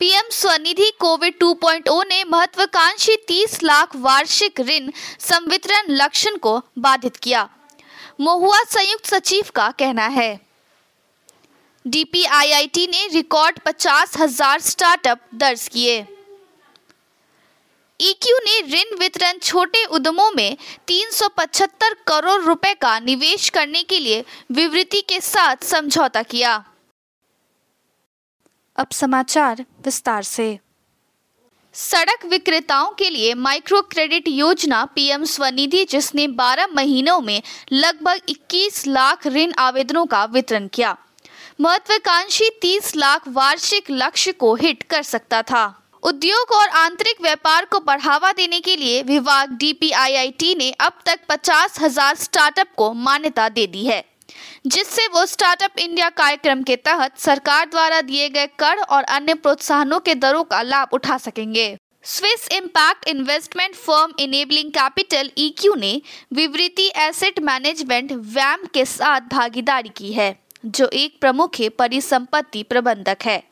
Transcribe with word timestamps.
PM 0.00 0.28
Svanidhi 0.32 0.90
Covid 1.00 1.34
2.0 1.38 2.04
ने 2.08 2.22
महत्वाकांक्षी 2.24 3.16
30 3.28 3.62
लाख 3.62 3.96
वार्षिक 3.96 4.60
ऋण 4.60 4.90
संवितरण 5.20 5.90
लक्षण 5.92 6.36
को 6.36 6.56
बाधित 6.78 7.16
किया। 7.16 7.48
महुआ 8.20 8.62
संयुक्त 8.64 9.06
सचिव 9.06 9.50
का 9.54 9.70
कहना 9.70 10.06
है। 10.06 10.40
डीपीआईआईटी 11.84 12.86
ने 12.86 13.06
रिकॉर्ड 13.08 13.58
पचास 13.58 14.16
हज़ार 14.16 14.60
स्टार्टअप 14.60 15.20
दर्ज 15.34 15.68
किए। 15.68 15.98
ईक्यू 18.00 18.38
ने 18.38 18.60
ऋण 18.72 18.96
वितरण 18.98 19.38
छोटे 19.38 19.84
उद्यमों 19.84 20.30
में 20.30 20.56
375 20.86 21.94
करोड़ 22.06 22.40
रुपए 22.42 22.74
का 22.74 22.98
निवेश 23.00 23.48
करने 23.48 23.82
के 23.82 23.98
लिए 23.98 24.24
विवृति 24.52 25.00
के 25.00 25.20
साथ 25.20 25.64
समझौता 25.66 26.22
किया। 26.22 26.62
अब 28.80 28.88
समाचार 28.92 29.64
विस्तार 29.84 30.22
से। 30.22 30.58
सड़क 31.74 32.24
विक्रेताओं 32.24 32.90
के 32.90 33.10
लिए 33.10 33.34
माइक्रो 33.34 33.80
क्रेडिट 33.82 34.28
योजना 34.28 34.84
पीएम 34.84 35.24
स्वनिधि, 35.24 35.84
जिसने 35.84 36.26
12 36.28 36.66
महीनों 36.66 37.20
में 37.20 37.42
लगभग 37.72 38.20
21 38.28 38.86
लाख 38.86 39.26
ऋण 39.26 39.52
आवेदनों 39.58 40.06
का 40.06 40.24
वितरण 40.24 40.68
किया। 40.68 40.96
महत्वाकांक्षी 41.60 42.50
30 42.62 42.96
लाख 42.96 43.28
वार्षिक 43.28 43.90
लक्ष्य 43.90 44.32
को 44.32 44.54
हिट 44.54 44.82
कर 44.82 45.02
सकता 45.02 45.42
था। 45.42 45.64
उद्योग 46.02 46.52
और 46.52 46.68
आंतरिक 46.68 47.20
व्यापार 47.22 47.64
को 47.64 47.80
बढ़ावा 47.80 48.32
देने 48.32 48.60
के 48.60 48.76
लिए 48.76 49.02
विभाग 49.02 49.50
डीपीआईआईटी 49.50 50.54
ने 50.54 50.70
अब 50.80 50.92
तक 51.06 51.20
पचास 51.28 51.80
हज़ार 51.80 52.16
स्टार्टअप 52.16 52.74
को 52.76 52.92
मान्यता 52.92 53.48
दे 53.48 53.66
दी 53.66 53.84
है। 53.86 54.04
जिससे 54.66 55.06
वो 55.06 55.24
स्टार्टअप 55.26 55.78
इंडिया 55.78 56.08
कार्यक्रम 56.10 56.62
के 56.62 56.76
तहत 56.76 57.18
सरकार 57.18 57.66
द्वारा 57.66 58.00
दिए 58.00 58.28
गए 58.28 58.46
कर 58.58 58.78
और 58.78 59.02
अन्य 59.02 59.34
प्रोत्साहनों 59.34 60.00
के 60.00 60.14
दरों 60.14 60.44
का 60.44 60.62
लाभ 60.62 60.88
उठा 60.92 61.18
सकेंगे। 61.18 61.76
Swiss 62.04 62.48
impact 62.52 63.08
investment 63.08 63.74
firm 63.76 64.12
enabling 64.18 64.70
capital 64.70 65.30
EQ 65.38 65.74
ने 65.74 66.00
विवृति 66.32 66.90
एसेट 66.98 67.40
मैनेजमेंट 67.40 68.12
वैम 68.12 68.64
के 68.74 68.84
साथ 68.84 69.20
भागीदारी 69.32 69.88
की 69.88 70.12
है। 70.12 70.30
जो 70.66 70.88
एक 70.92 71.18
प्रमुख 71.20 71.50
परिसंपत्ति 71.78 72.62
प्रबंधक 72.62 73.16
है। 73.24 73.42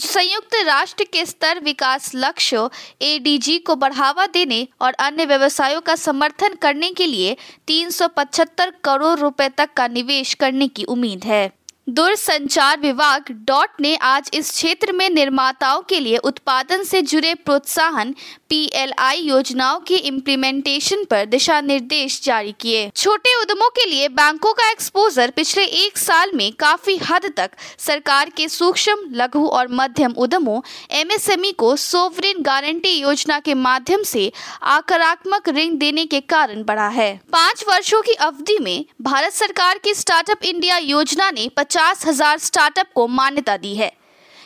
संयुक्त 0.00 0.54
राष्ट्र 0.66 1.04
के 1.04 1.26
स्तर, 1.26 1.60
विकास 1.60 2.12
लक्ष्य 2.14 2.68
एडीजी 3.02 3.58
को 3.58 3.76
बढ़ावा 3.76 4.26
देने 4.26 4.68
और 4.80 4.92
अन्य 4.92 5.26
व्यवसायों 5.26 5.80
का 5.80 5.94
समर्थन 5.94 6.54
करने 6.54 6.90
के 6.90 7.06
लिए 7.06 7.36
375 7.66 8.72
करोड़ 8.84 9.18
रुपए 9.18 9.48
तक 9.48 9.68
का 9.76 9.88
निवेश 9.88 10.34
करने 10.34 10.68
की 10.68 10.84
उम्मीद 10.84 11.24
है। 11.24 11.61
दूरसंचार 11.88 12.80
विभाग 12.80 13.24
डॉट 13.46 13.80
ने 13.80 13.94
आज 13.96 14.30
इस 14.34 14.50
क्षेत्र 14.50 14.92
में 14.92 15.08
निर्माताओं 15.10 15.80
के 15.82 15.98
लिए 16.00 16.16
उत्पादन 16.16 16.82
से 16.82 17.00
जुड़े 17.02 17.34
प्रोत्साहन 17.34 18.14
पीएलआई 18.48 19.20
योजनाओं 19.20 19.80
की 19.80 19.96
इम्प्लीमेंटेशन 19.96 21.04
पर 21.04 21.24
दिशा 21.24 21.60
निर्देश 21.60 22.20
जारी 22.22 22.54
किए। 22.60 22.88
छोटे 22.96 23.34
उद्यमों 23.40 23.68
के 23.70 23.88
लिए 23.90 24.08
बैंकों 24.08 24.52
का 24.52 24.70
एक्सपोजर 24.70 25.30
पिछले 25.30 25.64
एक 25.64 25.98
साल 25.98 26.30
में 26.34 26.52
काफ़ी 26.52 26.96
हद 27.10 27.26
तक। 27.36 27.50
सरकार 27.78 28.30
के 28.30 28.48
सूक्ष्म, 28.48 28.96
लघु 29.12 29.46
और 29.46 29.68
मध्यम 29.70 30.14
उद्यमों 30.18 30.60
एमएसएमई 30.90 31.52
को 31.52 31.74
सोवरिन 31.76 32.42
गारंटी 32.42 32.92
योजना 32.92 33.38
के 33.40 33.54
माध्यम 33.54 34.02
से 34.02 34.30
आकारात्मक 34.62 35.48
ऋण 35.48 35.76
देने 35.78 36.06
के 36.06 36.20
कारण 36.20 36.62
बढ़ा 36.62 36.88
है। 36.88 37.20
पाँच 37.32 37.64
वर्षों 37.68 38.02
की 38.02 38.12
अवधि 38.12 38.58
में 38.60 38.84
भारत 39.02 39.32
सरकार 39.32 39.78
की 39.78 39.94
स्टार्टअप 39.94 40.44
इंडिया 40.44 40.78
योजना 40.78 41.30
ने 41.30 41.48
पचास 41.72 42.04
हज़ार 42.06 42.38
स्टार्टअप 42.38 42.86
को 42.94 43.06
मान्यता 43.08 43.56
दी 43.56 43.74
है। 43.74 43.90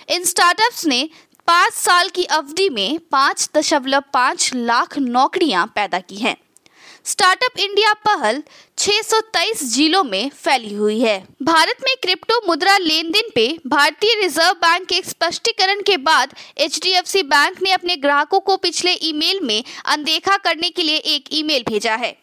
इन 0.09 0.25
स्टार्टअप्स 0.25 0.84
ने 0.87 1.09
पाँच 1.48 1.72
साल 1.75 2.09
की 2.09 2.25
अवधि 2.26 2.69
में 2.70 2.98
पाँच 3.12 3.48
दशमलव 3.56 4.03
पाँच 4.12 4.50
लाख 4.54 4.97
नौकरियाँ 4.98 5.66
पैदा 5.66 5.98
की 6.00 6.16
हैं। 6.16 6.36
स्टार्टअप 7.04 7.59
इंडिया 7.59 7.92
पहल 8.06 8.42
623 8.78 9.62
जिलों 9.72 10.03
में 10.04 10.28
फैली 10.34 10.72
हुई 10.75 11.00
है। 11.00 11.19
भारत 11.42 11.82
में 11.82 11.94
क्रिप्टो 12.03 12.41
मुद्रा 12.48 12.76
लेन 12.78 13.10
देन 13.12 13.31
पे 13.34 13.48
भारतीय 13.66 14.15
रिज़र्व 14.22 14.53
बैंक 14.60 14.86
के 14.88 15.00
स्पष्टीकरण 15.04 15.82
के 15.82 15.97
बाद 16.03 16.34
एचडीएफसी 16.59 17.22
बैंक 17.25 17.62
ने 17.62 17.72
अपने 17.72 17.97
ग्राहकों 17.97 18.41
को 18.41 18.56
पिछले 18.59 18.92
ईमेल 19.03 19.41
में 19.42 19.62
अनदेखा 19.86 20.36
करने 20.36 20.70
के 20.70 20.82
लिए 20.82 20.97
एक 21.16 21.28
ईमेल 21.32 21.65
भेजा 21.69 21.94
है। 21.97 22.16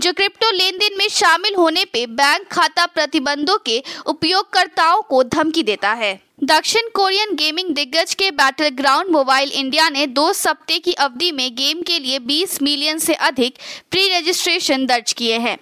जो 0.00 0.12
क्रिप्टो 0.12 0.50
लेन 0.50 0.78
देन 0.78 0.98
में 0.98 1.08
शामिल 1.08 1.54
होने 1.54 1.84
पे 1.84 2.06
बैंक 2.06 2.46
खाता 2.48 2.86
प्रतिबंधों 2.86 3.58
के 3.58 3.82
उपयोगकर्ताओं 4.06 5.02
को 5.02 5.22
धमकी 5.24 5.62
देता 5.62 5.92
है। 5.92 6.20
दक्षिण 6.44 6.88
कोरियन 6.94 7.34
गेमिंग 7.34 7.68
दिग्गज 7.74 8.14
के 8.14 8.30
बैटल 8.30 8.68
ग्राउंड 8.68 9.10
मोबाइल 9.10 9.50
इंडिया 9.50 9.88
ने 9.88 10.06
दो 10.06 10.32
सप्ते 10.32 10.78
की 10.78 10.92
अवधि 10.92 11.30
में 11.32 11.54
गेम 11.54 11.82
के 11.82 11.98
लिए 11.98 12.18
20 12.18 12.60
मिलियन 12.62 12.98
से 12.98 13.14
अधिक 13.14 13.58
प्री 13.90 14.08
रजिस्ट्रेशन 14.08 14.86
दर्ज 14.86 15.12
किए 15.12 15.38
हैं। 15.38 15.56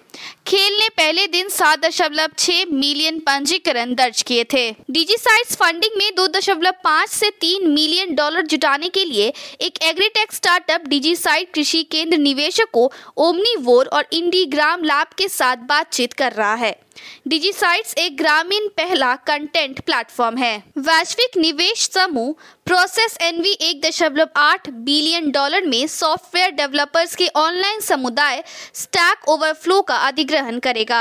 खेल 0.47 0.79
ने 0.79 0.89
पहले 0.89 1.27
दिन 1.27 1.49
सात 1.49 1.85
दशमलव 1.85 2.29
छह 2.39 2.65
मिलियन 2.73 3.19
पंजीकरण 3.19 3.95
दर्ज 3.95 4.23
किए 4.23 4.45
थे। 4.45 4.71
डीजी 4.91 5.17
साइट्स 5.17 5.57
फंडिंग 5.57 5.99
में 5.99 6.15
दो 6.15 6.27
दशमलव 6.29 6.75
पाँच 6.85 7.11
से 7.11 7.31
तीन 7.41 7.69
मिलियन 7.71 8.15
डॉलर 8.15 8.47
जुटाने 8.47 8.89
के 8.89 9.05
लिए 9.05 9.33
एक 9.61 9.83
एग्रीटेक 9.83 10.33
स्टार्टअप 10.33 10.87
डीजी 10.89 11.15
साइट 11.17 11.53
कृषि 11.55 11.83
केंद्र 11.83 12.17
निवेशकों 12.19 12.89
ओमनीवोर 13.19 13.87
और 13.87 14.07
इंडी 14.13 14.45
ग्राम 14.47 14.85
लैब 14.85 15.15
के 15.19 15.29
साथ 15.29 15.57
बातचीत 15.69 16.13
कर 16.13 16.33
रहा 16.33 16.55
है। 16.55 16.75
डिजीसाइट्स 17.29 17.95
एक 17.99 18.17
ग्रामीण 18.17 18.67
पहला 18.69 19.15
कंटेंट 19.27 19.81
प्लेटफॉर्म 19.81 20.37
है। 20.39 20.57
वैश्विक 20.79 21.37
निवेश 21.37 21.89
समूह 21.91 22.35
प्रोसेस 22.67 23.17
एनवी 23.23 23.53
एक 23.61 23.81
दशमलव 23.83 24.29
आठ 24.37 24.69
बिलियन 24.71 25.31
डॉलर 25.31 25.67
में 25.67 25.87
सॉफ्टवेयर 25.87 26.51
डेवलपर्स 26.51 27.15
के 27.17 27.29
ऑनलाइन 27.37 27.81
समुदाय 27.81 28.43
स्टैक 28.75 29.29
ओवरफ्लो 29.29 29.81
का 29.83 29.97
अधिग्रहण 30.13 30.59
करेगा। 30.59 31.01